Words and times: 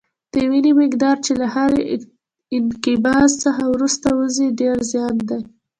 د 0.33 0.35
وینې 0.51 0.71
مقدار 0.81 1.15
چې 1.25 1.31
له 1.39 1.45
هر 1.55 1.71
انقباض 2.57 3.29
څخه 3.43 3.63
وروسته 3.73 4.07
وځي 4.19 4.47
ډېر 4.59 4.75
زیات 4.91 5.17
دی. 5.29 5.41